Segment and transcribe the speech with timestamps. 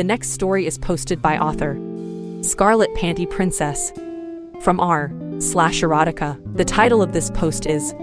[0.00, 1.74] The next story is posted by author
[2.40, 3.92] Scarlet Panty Princess
[4.62, 6.40] from r slash erotica.
[6.56, 7.94] The title of this post is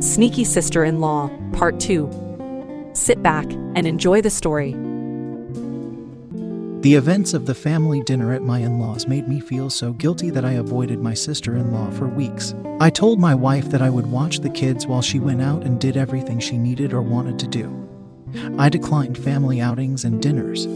[0.00, 2.90] Sneaky Sister in Law, Part 2.
[2.94, 3.44] Sit back
[3.76, 4.72] and enjoy the story.
[6.80, 10.30] The events of the family dinner at my in laws made me feel so guilty
[10.30, 12.56] that I avoided my sister in law for weeks.
[12.80, 15.80] I told my wife that I would watch the kids while she went out and
[15.80, 17.88] did everything she needed or wanted to do.
[18.58, 20.66] I declined family outings and dinners.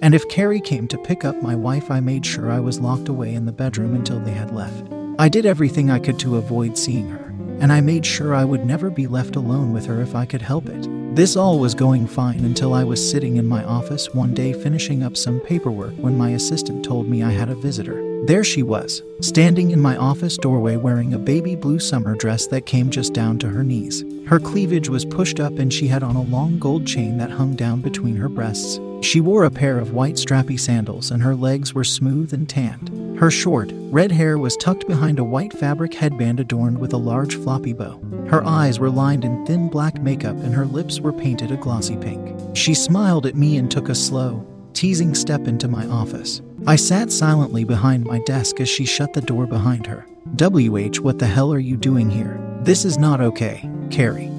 [0.00, 3.08] And if Carrie came to pick up my wife, I made sure I was locked
[3.08, 4.86] away in the bedroom until they had left.
[5.18, 8.64] I did everything I could to avoid seeing her, and I made sure I would
[8.64, 10.86] never be left alone with her if I could help it.
[11.16, 15.02] This all was going fine until I was sitting in my office one day finishing
[15.02, 18.04] up some paperwork when my assistant told me I had a visitor.
[18.26, 22.66] There she was, standing in my office doorway wearing a baby blue summer dress that
[22.66, 24.04] came just down to her knees.
[24.26, 27.56] Her cleavage was pushed up and she had on a long gold chain that hung
[27.56, 28.78] down between her breasts.
[29.00, 33.18] She wore a pair of white strappy sandals and her legs were smooth and tanned.
[33.18, 37.36] Her short, red hair was tucked behind a white fabric headband adorned with a large
[37.36, 38.00] floppy bow.
[38.28, 41.96] Her eyes were lined in thin black makeup and her lips were painted a glossy
[41.96, 42.36] pink.
[42.56, 46.42] She smiled at me and took a slow, teasing step into my office.
[46.66, 50.06] I sat silently behind my desk as she shut the door behind her.
[50.36, 52.38] WH, what the hell are you doing here?
[52.62, 54.30] This is not okay, Carrie.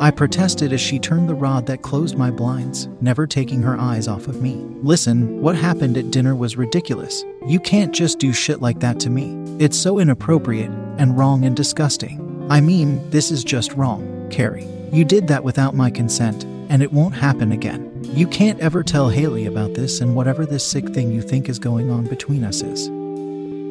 [0.00, 4.08] I protested as she turned the rod that closed my blinds, never taking her eyes
[4.08, 4.54] off of me.
[4.82, 7.22] Listen, what happened at dinner was ridiculous.
[7.46, 9.36] You can't just do shit like that to me.
[9.62, 12.46] It's so inappropriate and wrong and disgusting.
[12.48, 14.66] I mean, this is just wrong, Carrie.
[14.90, 18.00] You did that without my consent, and it won't happen again.
[18.02, 21.58] You can't ever tell Haley about this, and whatever this sick thing you think is
[21.58, 22.88] going on between us is.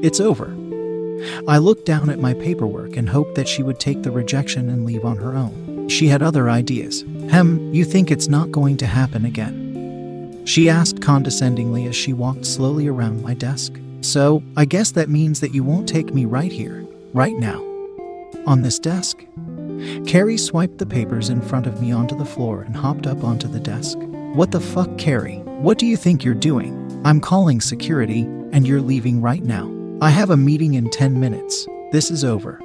[0.05, 0.55] It's over.
[1.47, 4.85] I looked down at my paperwork and hoped that she would take the rejection and
[4.85, 5.78] leave on her own.
[5.89, 7.03] She had other ideas.
[7.29, 10.45] Hem, you think it's not going to happen again?
[10.45, 13.73] She asked condescendingly as she walked slowly around my desk.
[14.01, 17.59] So, I guess that means that you won't take me right here, right now.
[18.45, 19.25] On this desk?
[20.05, 23.47] Carrie swiped the papers in front of me onto the floor and hopped up onto
[23.47, 23.97] the desk.
[24.33, 25.39] What the fuck, Carrie?
[25.45, 27.01] What do you think you're doing?
[27.03, 29.71] I'm calling security, and you're leaving right now.
[30.01, 31.67] I have a meeting in 10 minutes.
[31.91, 32.61] This is over.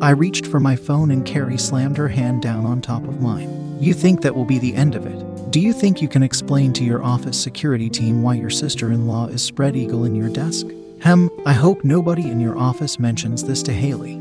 [0.00, 3.76] I reached for my phone and Carrie slammed her hand down on top of mine.
[3.80, 5.50] You think that will be the end of it?
[5.50, 9.06] Do you think you can explain to your office security team why your sister in
[9.06, 10.66] law is spread eagle in your desk?
[11.00, 14.20] Hem, I hope nobody in your office mentions this to Haley.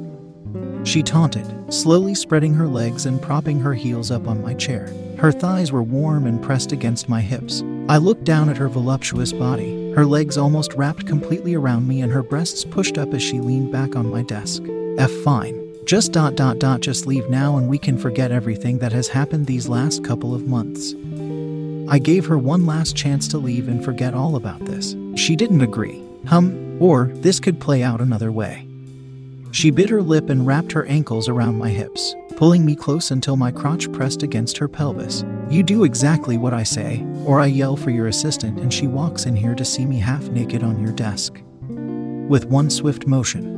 [0.84, 4.94] She taunted, slowly spreading her legs and propping her heels up on my chair.
[5.18, 7.64] Her thighs were warm and pressed against my hips.
[7.90, 12.12] I looked down at her voluptuous body, her legs almost wrapped completely around me and
[12.12, 14.62] her breasts pushed up as she leaned back on my desk.
[14.98, 15.64] F fine.
[15.86, 19.46] Just dot dot dot just leave now and we can forget everything that has happened
[19.46, 20.96] these last couple of months.
[21.88, 24.96] I gave her one last chance to leave and forget all about this.
[25.16, 26.02] She didn't agree.
[26.26, 28.68] Hum, or this could play out another way.
[29.52, 33.38] She bit her lip and wrapped her ankles around my hips, pulling me close until
[33.38, 35.24] my crotch pressed against her pelvis.
[35.48, 39.28] You do exactly what I say, or I yell for your assistant and she walks
[39.28, 41.40] in here to see me half naked on your desk.
[42.28, 43.58] With one swift motion,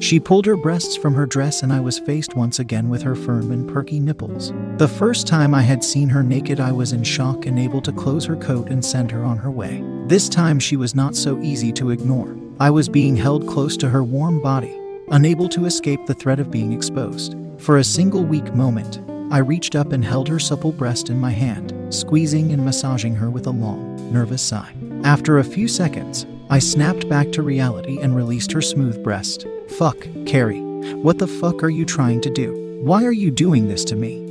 [0.00, 3.14] she pulled her breasts from her dress, and I was faced once again with her
[3.14, 4.52] firm and perky nipples.
[4.76, 7.92] The first time I had seen her naked, I was in shock and able to
[7.92, 9.82] close her coat and send her on her way.
[10.06, 12.36] This time, she was not so easy to ignore.
[12.60, 14.76] I was being held close to her warm body,
[15.10, 17.36] unable to escape the threat of being exposed.
[17.58, 19.00] For a single weak moment,
[19.30, 23.30] I reached up and held her supple breast in my hand, squeezing and massaging her
[23.30, 24.74] with a long, nervous sigh.
[25.04, 29.46] After a few seconds, I snapped back to reality and released her smooth breast.
[29.76, 30.62] Fuck, Carrie.
[30.94, 32.80] What the fuck are you trying to do?
[32.82, 34.24] Why are you doing this to me?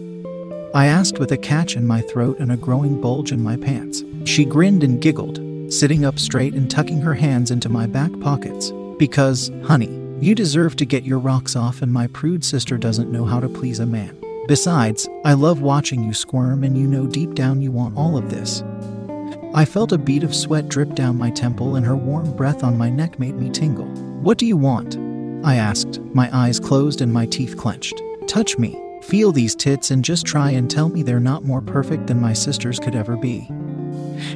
[0.74, 4.04] I asked with a catch in my throat and a growing bulge in my pants.
[4.25, 5.40] She grinned and giggled,
[5.72, 8.72] sitting up straight and tucking her hands into my back pockets.
[8.98, 13.25] Because, honey, you deserve to get your rocks off, and my prude sister doesn't know
[13.25, 14.18] how to please a man.
[14.48, 18.31] Besides, I love watching you squirm, and you know deep down you want all of
[18.31, 18.64] this.
[19.57, 22.77] I felt a bead of sweat drip down my temple, and her warm breath on
[22.77, 23.88] my neck made me tingle.
[24.21, 24.98] What do you want?
[25.44, 28.00] I asked, my eyes closed and my teeth clenched.
[28.27, 32.06] Touch me, feel these tits, and just try and tell me they're not more perfect
[32.06, 33.50] than my sister's could ever be.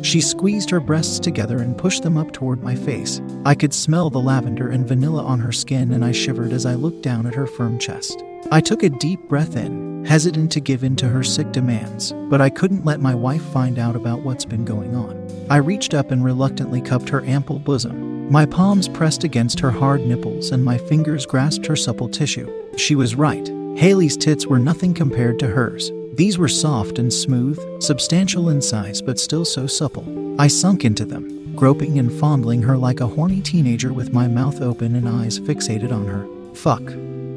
[0.01, 3.21] She squeezed her breasts together and pushed them up toward my face.
[3.45, 6.73] I could smell the lavender and vanilla on her skin, and I shivered as I
[6.73, 8.23] looked down at her firm chest.
[8.51, 12.42] I took a deep breath in, hesitant to give in to her sick demands, but
[12.42, 15.27] I couldn't let my wife find out about what's been going on.
[15.50, 18.31] I reached up and reluctantly cupped her ample bosom.
[18.31, 22.50] My palms pressed against her hard nipples, and my fingers grasped her supple tissue.
[22.77, 23.48] She was right.
[23.75, 25.92] Haley's tits were nothing compared to hers.
[26.13, 30.06] These were soft and smooth, substantial in size, but still so supple.
[30.39, 34.62] I sunk into them, groping and fondling her like a horny teenager with my mouth
[34.62, 36.27] open and eyes fixated on her.
[36.54, 36.83] Fuck.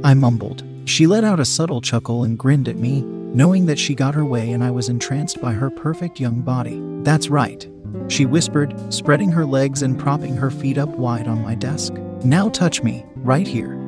[0.05, 0.65] I mumbled.
[0.85, 4.25] She let out a subtle chuckle and grinned at me, knowing that she got her
[4.25, 6.81] way and I was entranced by her perfect young body.
[7.03, 7.67] That's right.
[8.09, 11.95] She whispered, spreading her legs and propping her feet up wide on my desk.
[12.25, 13.81] Now touch me, right here.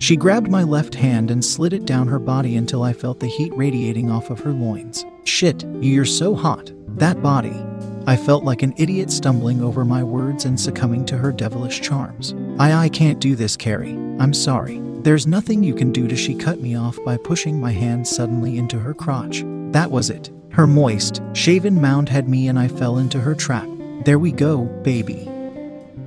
[0.00, 3.28] She grabbed my left hand and slid it down her body until I felt the
[3.28, 5.04] heat radiating off of her loins.
[5.24, 6.72] Shit, you're so hot.
[6.98, 7.64] That body.
[8.06, 12.34] I felt like an idiot stumbling over my words and succumbing to her devilish charms.
[12.58, 13.92] I I can't do this, Carrie.
[14.18, 14.87] I'm sorry.
[15.02, 18.58] There's nothing you can do to she cut me off by pushing my hand suddenly
[18.58, 19.44] into her crotch.
[19.72, 20.30] That was it.
[20.50, 23.68] Her moist, shaven mound had me and I fell into her trap.
[24.04, 25.30] There we go, baby.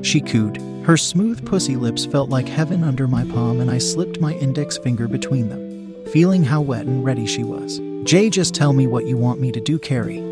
[0.01, 0.57] She cooed.
[0.85, 4.77] Her smooth pussy lips felt like heaven under my palm, and I slipped my index
[4.77, 7.79] finger between them, feeling how wet and ready she was.
[8.03, 10.30] Jay, just tell me what you want me to do, Carrie.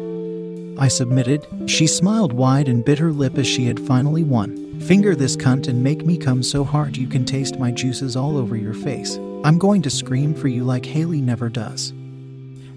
[0.79, 1.45] I submitted.
[1.69, 4.79] She smiled wide and bit her lip as she had finally won.
[4.79, 8.37] Finger this cunt and make me come so hard you can taste my juices all
[8.37, 9.17] over your face.
[9.43, 11.93] I'm going to scream for you like Haley never does.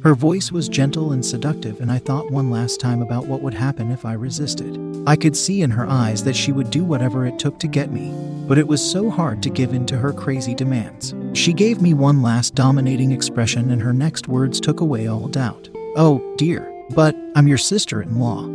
[0.02, 3.54] Her voice was gentle and seductive, and I thought one last time about what would
[3.54, 4.76] happen if I resisted.
[5.06, 7.92] I could see in her eyes that she would do whatever it took to get
[7.92, 8.12] me,
[8.48, 11.14] but it was so hard to give in to her crazy demands.
[11.34, 15.68] She gave me one last dominating expression, and her next words took away all doubt.
[15.94, 18.48] Oh, dear, but I'm your sister in law.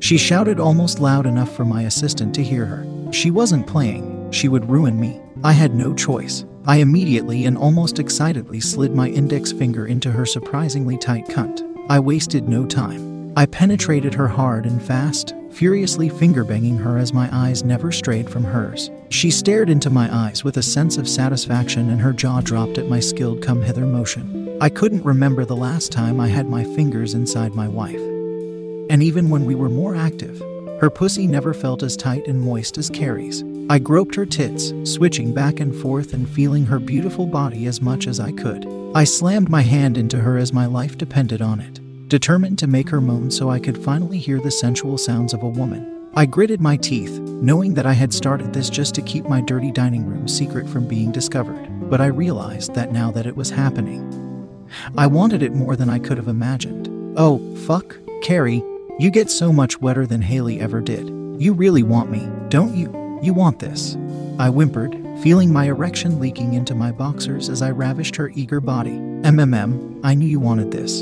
[0.00, 3.12] She shouted almost loud enough for my assistant to hear her.
[3.12, 5.20] She wasn't playing, she would ruin me.
[5.44, 6.44] I had no choice.
[6.66, 11.62] I immediately and almost excitedly slid my index finger into her surprisingly tight cunt.
[11.88, 13.32] I wasted no time.
[13.36, 18.28] I penetrated her hard and fast, furiously finger banging her as my eyes never strayed
[18.28, 18.90] from hers.
[19.10, 22.88] She stared into my eyes with a sense of satisfaction and her jaw dropped at
[22.88, 24.45] my skilled come hither motion.
[24.58, 28.00] I couldn't remember the last time I had my fingers inside my wife.
[28.88, 30.40] And even when we were more active,
[30.80, 33.44] her pussy never felt as tight and moist as Carrie's.
[33.68, 38.06] I groped her tits, switching back and forth and feeling her beautiful body as much
[38.06, 38.66] as I could.
[38.94, 42.88] I slammed my hand into her as my life depended on it, determined to make
[42.88, 46.10] her moan so I could finally hear the sensual sounds of a woman.
[46.14, 49.70] I gritted my teeth, knowing that I had started this just to keep my dirty
[49.70, 54.25] dining room secret from being discovered, but I realized that now that it was happening.
[54.96, 56.88] I wanted it more than I could have imagined.
[57.16, 58.62] Oh, fuck, Carrie,
[58.98, 61.08] you get so much wetter than Haley ever did.
[61.40, 63.18] You really want me, don't you?
[63.22, 63.94] You want this.
[64.38, 68.98] I whimpered, feeling my erection leaking into my boxers as I ravished her eager body.
[69.22, 71.00] MMM, I knew you wanted this.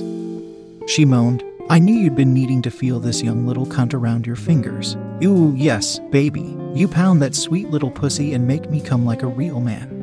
[0.91, 4.37] She moaned, I knew you'd been needing to feel this young little cunt around your
[4.37, 4.97] fingers.
[5.23, 6.57] Ooh, yes, baby.
[6.75, 9.94] You pound that sweet little pussy and make me come like a real man.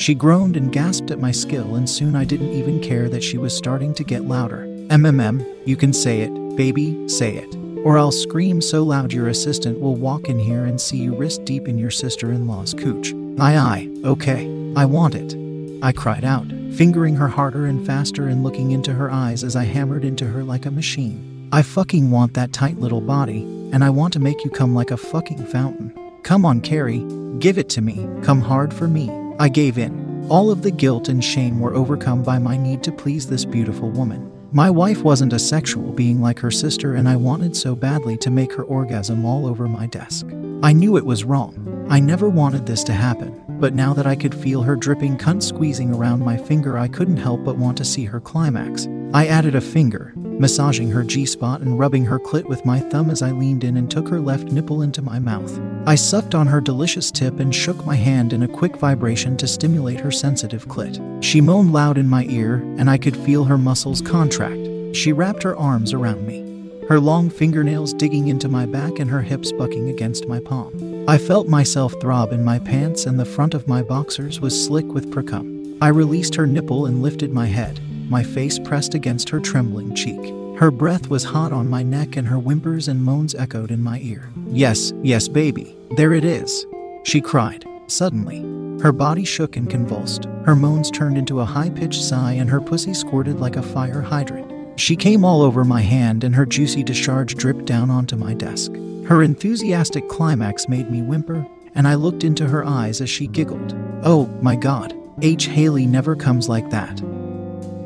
[0.00, 3.38] She groaned and gasped at my skill, and soon I didn't even care that she
[3.38, 4.66] was starting to get louder.
[4.88, 9.80] MMM, you can say it, baby, say it or I'll scream so loud your assistant
[9.80, 13.14] will walk in here and see you wrist deep in your sister in law's cooch.
[13.38, 14.44] Aye, aye, okay,
[14.76, 15.34] I want it.
[15.82, 19.64] I cried out, fingering her harder and faster and looking into her eyes as I
[19.64, 21.48] hammered into her like a machine.
[21.52, 23.42] I fucking want that tight little body,
[23.72, 25.94] and I want to make you come like a fucking fountain.
[26.22, 27.04] Come on, Carrie,
[27.38, 29.19] give it to me, come hard for me.
[29.40, 30.26] I gave in.
[30.28, 33.88] All of the guilt and shame were overcome by my need to please this beautiful
[33.88, 34.30] woman.
[34.52, 38.30] My wife wasn't a sexual being like her sister, and I wanted so badly to
[38.30, 40.26] make her orgasm all over my desk.
[40.62, 41.86] I knew it was wrong.
[41.88, 45.42] I never wanted this to happen, but now that I could feel her dripping cunt
[45.42, 48.88] squeezing around my finger, I couldn't help but want to see her climax.
[49.14, 53.10] I added a finger, massaging her G spot and rubbing her clit with my thumb
[53.10, 55.60] as I leaned in and took her left nipple into my mouth.
[55.86, 59.46] I sucked on her delicious tip and shook my hand in a quick vibration to
[59.46, 61.22] stimulate her sensitive clit.
[61.22, 64.96] She moaned loud in my ear, and I could feel her muscles contract.
[64.96, 66.40] She wrapped her arms around me,
[66.88, 71.04] her long fingernails digging into my back and her hips bucking against my palm.
[71.06, 74.86] I felt myself throb in my pants, and the front of my boxers was slick
[74.86, 75.76] with precum.
[75.82, 77.78] I released her nipple and lifted my head,
[78.10, 80.20] my face pressed against her trembling cheek.
[80.58, 83.98] Her breath was hot on my neck, and her whimpers and moans echoed in my
[84.00, 84.28] ear.
[84.48, 86.66] Yes, yes, baby, there it is,
[87.04, 88.40] she cried, suddenly.
[88.82, 90.26] Her body shook and convulsed.
[90.44, 94.02] Her moans turned into a high pitched sigh, and her pussy squirted like a fire
[94.02, 94.78] hydrant.
[94.80, 98.72] She came all over my hand, and her juicy discharge dripped down onto my desk.
[99.06, 103.74] Her enthusiastic climax made me whimper, and I looked into her eyes as she giggled.
[104.02, 105.46] Oh, my God, H.
[105.46, 107.02] Haley never comes like that.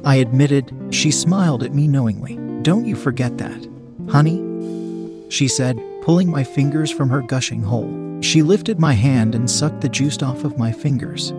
[0.04, 2.36] I admitted, she smiled at me knowingly.
[2.62, 3.68] Don't you forget that,
[4.10, 4.42] honey?
[5.30, 8.20] She said, pulling my fingers from her gushing hole.
[8.20, 11.32] She lifted my hand and sucked the juice off of my fingers,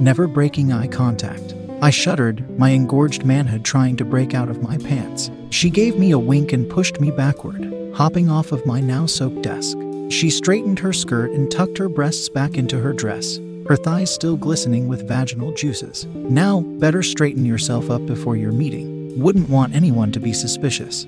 [0.00, 1.54] never breaking eye contact.
[1.82, 5.30] I shuddered, my engorged manhood trying to break out of my pants.
[5.50, 9.42] She gave me a wink and pushed me backward, hopping off of my now soaked
[9.42, 9.78] desk.
[10.08, 14.36] She straightened her skirt and tucked her breasts back into her dress, her thighs still
[14.36, 16.06] glistening with vaginal juices.
[16.14, 19.18] Now, better straighten yourself up before your meeting.
[19.18, 21.06] Wouldn't want anyone to be suspicious.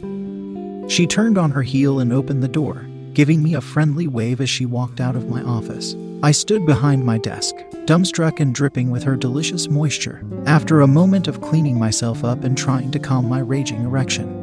[0.89, 4.49] She turned on her heel and opened the door, giving me a friendly wave as
[4.49, 5.97] she walked out of my office.
[6.23, 11.29] I stood behind my desk, dumbstruck and dripping with her delicious moisture, after a moment
[11.29, 14.43] of cleaning myself up and trying to calm my raging erection.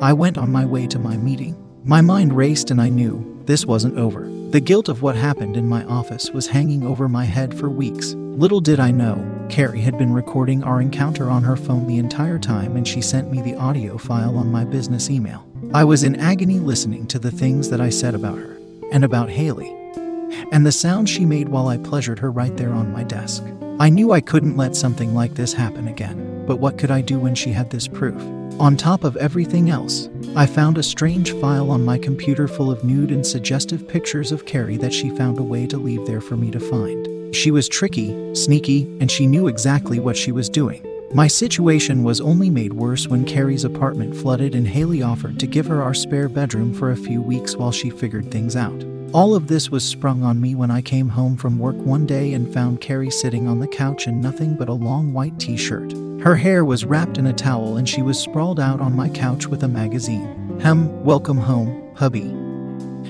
[0.00, 1.56] I went on my way to my meeting.
[1.84, 4.37] My mind raced and I knew this wasn't over.
[4.50, 8.14] The guilt of what happened in my office was hanging over my head for weeks.
[8.14, 12.38] Little did I know, Carrie had been recording our encounter on her phone the entire
[12.38, 15.46] time and she sent me the audio file on my business email.
[15.74, 18.56] I was in agony listening to the things that I said about her
[18.90, 19.70] and about Haley,
[20.52, 23.44] and the sound she made while I pleasured her right there on my desk.
[23.80, 27.18] I knew I couldn't let something like this happen again, but what could I do
[27.18, 28.20] when she had this proof?
[28.60, 32.82] On top of everything else, I found a strange file on my computer full of
[32.82, 36.36] nude and suggestive pictures of Carrie that she found a way to leave there for
[36.36, 37.34] me to find.
[37.34, 40.84] She was tricky, sneaky, and she knew exactly what she was doing.
[41.14, 45.66] My situation was only made worse when Carrie's apartment flooded and Haley offered to give
[45.66, 48.84] her our spare bedroom for a few weeks while she figured things out.
[49.14, 52.34] All of this was sprung on me when I came home from work one day
[52.34, 55.92] and found Carrie sitting on the couch in nothing but a long white t shirt.
[56.22, 59.46] Her hair was wrapped in a towel and she was sprawled out on my couch
[59.46, 60.60] with a magazine.
[60.60, 62.36] Hem, welcome home, hubby.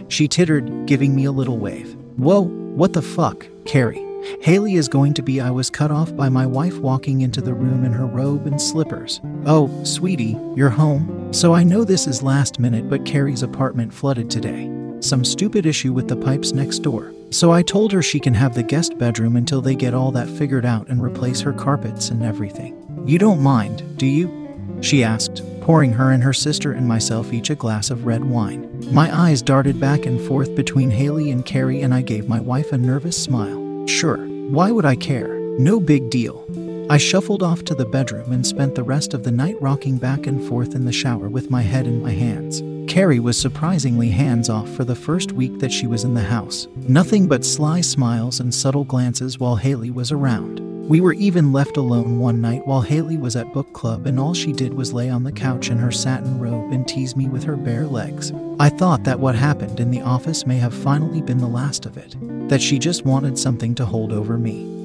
[0.07, 1.97] She tittered, giving me a little wave.
[2.17, 4.05] Whoa, what the fuck, Carrie?
[4.41, 5.41] Haley is going to be.
[5.41, 8.63] I was cut off by my wife walking into the room in her robe and
[8.63, 9.21] slippers.
[9.47, 11.33] Oh, sweetie, you're home?
[11.33, 14.78] So I know this is last minute, but Carrie's apartment flooded today.
[15.01, 17.13] Some stupid issue with the pipes next door.
[17.31, 20.29] So I told her she can have the guest bedroom until they get all that
[20.29, 22.75] figured out and replace her carpets and everything.
[23.07, 24.49] You don't mind, do you?
[24.81, 28.69] She asked, pouring her and her sister and myself each a glass of red wine.
[28.93, 32.73] My eyes darted back and forth between Haley and Carrie, and I gave my wife
[32.73, 33.87] a nervous smile.
[33.87, 35.39] Sure, why would I care?
[35.59, 36.45] No big deal.
[36.91, 40.27] I shuffled off to the bedroom and spent the rest of the night rocking back
[40.27, 42.63] and forth in the shower with my head in my hands.
[42.89, 46.67] Carrie was surprisingly hands off for the first week that she was in the house.
[46.75, 50.61] Nothing but sly smiles and subtle glances while Haley was around.
[50.89, 54.33] We were even left alone one night while Haley was at book club, and all
[54.33, 57.45] she did was lay on the couch in her satin robe and tease me with
[57.45, 58.33] her bare legs.
[58.59, 61.99] I thought that what happened in the office may have finally been the last of
[61.99, 62.17] it,
[62.49, 64.78] that she just wanted something to hold over me.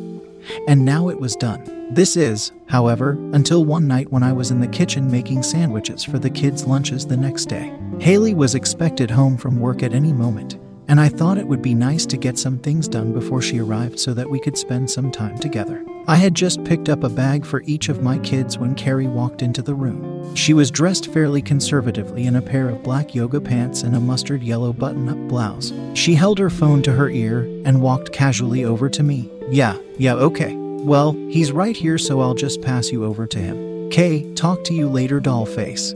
[0.68, 1.94] And now it was done.
[1.94, 6.18] This is, however, until one night when I was in the kitchen making sandwiches for
[6.18, 7.72] the kids' lunches the next day.
[8.00, 10.58] Haley was expected home from work at any moment,
[10.88, 14.00] and I thought it would be nice to get some things done before she arrived
[14.00, 15.86] so that we could spend some time together.
[16.06, 19.42] I had just picked up a bag for each of my kids when Carrie walked
[19.42, 20.36] into the room.
[20.36, 24.44] She was dressed fairly conservatively in a pair of black yoga pants and a mustard
[24.44, 25.72] yellow button up blouse.
[25.94, 29.30] She held her phone to her ear and walked casually over to me.
[29.54, 30.56] Yeah, yeah, okay.
[30.56, 33.88] Well, he's right here, so I'll just pass you over to him.
[33.92, 35.94] Kay, talk to you later, doll face.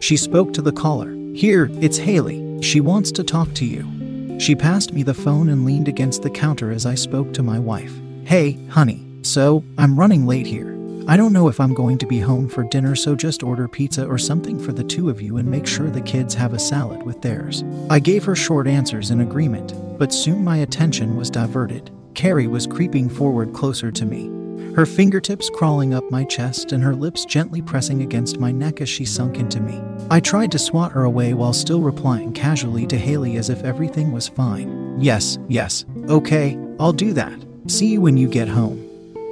[0.00, 1.14] She spoke to the caller.
[1.34, 2.60] Here, it's Haley.
[2.62, 4.40] She wants to talk to you.
[4.40, 7.60] She passed me the phone and leaned against the counter as I spoke to my
[7.60, 7.92] wife.
[8.24, 9.06] Hey, honey.
[9.22, 10.76] So, I'm running late here.
[11.06, 14.04] I don't know if I'm going to be home for dinner, so just order pizza
[14.04, 17.04] or something for the two of you and make sure the kids have a salad
[17.04, 17.62] with theirs.
[17.88, 21.92] I gave her short answers in agreement, but soon my attention was diverted.
[22.14, 24.30] Carrie was creeping forward closer to me,
[24.74, 28.88] her fingertips crawling up my chest and her lips gently pressing against my neck as
[28.88, 29.80] she sunk into me.
[30.10, 34.10] I tried to swat her away while still replying casually to Haley as if everything
[34.10, 34.96] was fine.
[35.00, 37.38] Yes, yes, okay, I'll do that.
[37.66, 38.80] See you when you get home.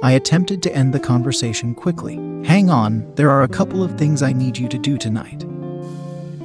[0.01, 2.15] I attempted to end the conversation quickly.
[2.45, 5.45] Hang on, there are a couple of things I need you to do tonight.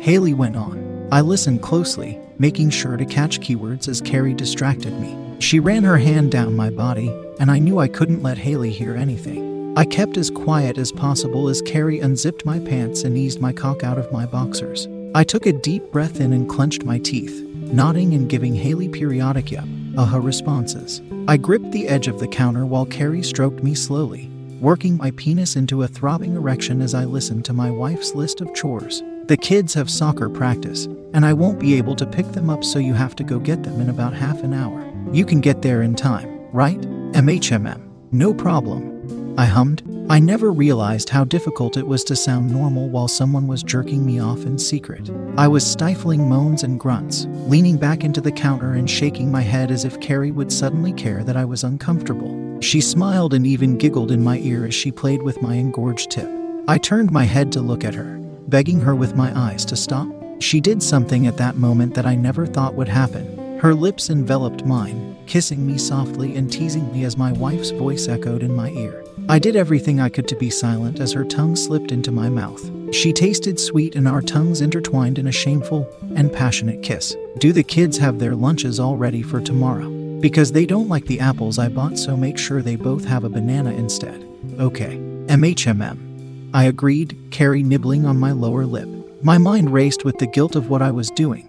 [0.01, 1.09] Haley went on.
[1.11, 5.28] I listened closely, making sure to catch keywords as Carrie distracted me.
[5.41, 8.97] She ran her hand down my body, and I knew I couldn't let Haley hear
[8.97, 9.73] anything.
[9.77, 13.85] I kept as quiet as possible as Carrie unzipped my pants and eased my cock
[13.85, 14.89] out of my boxers.
[15.15, 19.53] I took a deep breath in and clenched my teeth, nodding and giving Haley periodic
[19.53, 21.01] yup, aha uh-huh responses.
[21.29, 24.29] I gripped the edge of the counter while Carrie stroked me slowly,
[24.61, 28.53] working my penis into a throbbing erection as I listened to my wife's list of
[28.55, 29.05] chores.
[29.27, 32.81] The kids have soccer practice, and I won't be able to pick them up, so
[32.81, 34.88] you have to go get them in about half an hour.
[35.13, 36.81] You can get there in time, right?
[37.13, 37.83] MHMM.
[38.13, 39.35] No problem.
[39.39, 39.83] I hummed.
[40.11, 44.19] I never realized how difficult it was to sound normal while someone was jerking me
[44.19, 45.11] off in secret.
[45.37, 49.71] I was stifling moans and grunts, leaning back into the counter and shaking my head
[49.71, 52.61] as if Carrie would suddenly care that I was uncomfortable.
[52.61, 56.29] She smiled and even giggled in my ear as she played with my engorged tip.
[56.67, 60.09] I turned my head to look at her, begging her with my eyes to stop.
[60.41, 63.38] She did something at that moment that I never thought would happen.
[63.61, 68.45] Her lips enveloped mine, kissing me softly and teasing me as my wife's voice echoed
[68.45, 69.05] in my ear.
[69.29, 72.71] I did everything I could to be silent as her tongue slipped into my mouth.
[72.95, 77.17] She tasted sweet and our tongues intertwined in a shameful and passionate kiss.
[77.39, 79.91] Do the kids have their lunches all ready for tomorrow?
[80.21, 83.29] Because they don't like the apples I bought, so make sure they both have a
[83.29, 84.25] banana instead.
[84.61, 84.99] Okay.
[85.27, 86.51] MHMM.
[86.55, 88.89] I agreed, Carrie nibbling on my lower lip.
[89.23, 91.48] My mind raced with the guilt of what I was doing,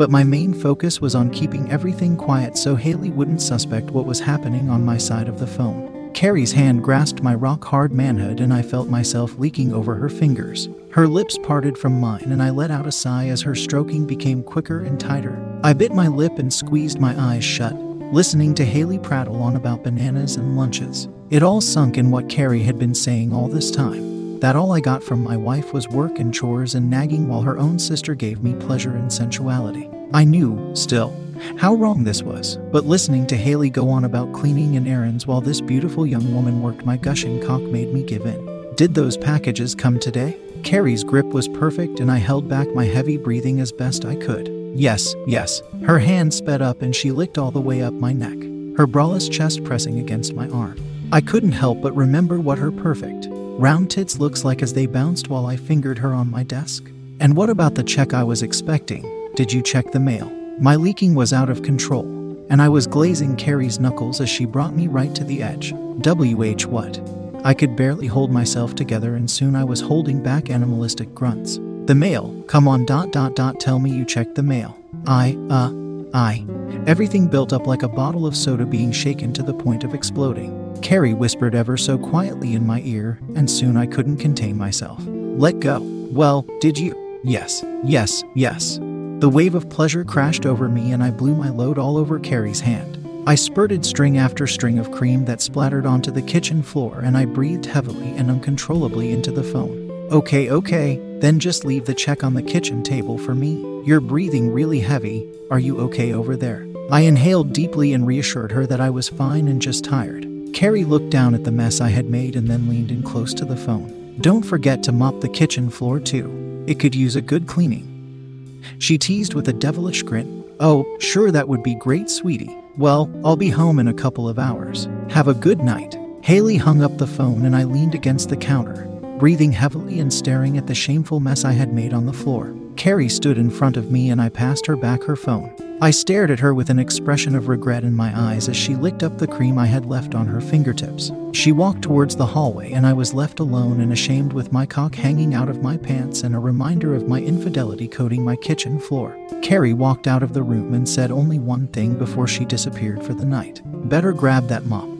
[0.00, 4.18] but my main focus was on keeping everything quiet so Haley wouldn't suspect what was
[4.18, 6.10] happening on my side of the phone.
[6.14, 10.70] Carrie's hand grasped my rock hard manhood, and I felt myself leaking over her fingers.
[10.90, 14.42] Her lips parted from mine, and I let out a sigh as her stroking became
[14.42, 15.38] quicker and tighter.
[15.62, 17.74] I bit my lip and squeezed my eyes shut,
[18.10, 21.08] listening to Haley prattle on about bananas and lunches.
[21.28, 24.19] It all sunk in what Carrie had been saying all this time.
[24.40, 27.58] That all I got from my wife was work and chores and nagging while her
[27.58, 29.90] own sister gave me pleasure and sensuality.
[30.14, 31.14] I knew, still,
[31.58, 35.42] how wrong this was, but listening to Haley go on about cleaning and errands while
[35.42, 38.74] this beautiful young woman worked my gushing cock made me give in.
[38.76, 40.38] Did those packages come today?
[40.64, 44.48] Carrie's grip was perfect, and I held back my heavy breathing as best I could.
[44.74, 45.60] Yes, yes.
[45.84, 48.38] Her hand sped up and she licked all the way up my neck,
[48.78, 50.78] her braless chest pressing against my arm.
[51.12, 53.26] I couldn't help but remember what her perfect,
[53.60, 56.90] round tits looks like as they bounced while I fingered her on my desk.
[57.20, 59.30] And what about the check I was expecting?
[59.34, 60.30] Did you check the mail?
[60.58, 62.04] My leaking was out of control,
[62.48, 65.72] and I was glazing Carrie's knuckles as she brought me right to the edge.
[65.72, 67.00] WH what?
[67.44, 71.58] I could barely hold myself together, and soon I was holding back animalistic grunts.
[71.84, 74.76] The mail, come on, dot, dot, dot, tell me you checked the mail.
[75.06, 75.70] I, uh,
[76.14, 76.46] I.
[76.86, 80.78] Everything built up like a bottle of soda being shaken to the point of exploding.
[80.82, 85.02] Carrie whispered ever so quietly in my ear, and soon I couldn't contain myself.
[85.06, 85.80] Let go.
[86.10, 87.20] Well, did you?
[87.22, 88.78] Yes, yes, yes.
[89.20, 92.60] The wave of pleasure crashed over me and I blew my load all over Carrie's
[92.60, 92.96] hand.
[93.26, 97.26] I spurted string after string of cream that splattered onto the kitchen floor and I
[97.26, 99.90] breathed heavily and uncontrollably into the phone.
[100.10, 103.82] Okay, okay, then just leave the check on the kitchen table for me.
[103.84, 105.28] You're breathing really heavy.
[105.50, 106.66] Are you okay over there?
[106.90, 110.26] I inhaled deeply and reassured her that I was fine and just tired.
[110.52, 113.44] Carrie looked down at the mess I had made and then leaned in close to
[113.44, 114.16] the phone.
[114.20, 116.64] Don't forget to mop the kitchen floor too.
[116.66, 118.62] It could use a good cleaning.
[118.78, 120.44] She teased with a devilish grin.
[120.58, 122.54] Oh, sure, that would be great, sweetie.
[122.76, 124.88] Well, I'll be home in a couple of hours.
[125.10, 125.96] Have a good night.
[126.22, 128.86] Haley hung up the phone and I leaned against the counter,
[129.20, 132.56] breathing heavily and staring at the shameful mess I had made on the floor.
[132.76, 135.54] Carrie stood in front of me and I passed her back her phone.
[135.82, 139.02] I stared at her with an expression of regret in my eyes as she licked
[139.02, 141.12] up the cream I had left on her fingertips.
[141.32, 144.94] She walked towards the hallway, and I was left alone and ashamed with my cock
[144.94, 149.16] hanging out of my pants and a reminder of my infidelity coating my kitchen floor.
[149.42, 153.12] Carrie walked out of the room and said only one thing before she disappeared for
[153.12, 154.99] the night Better grab that mop.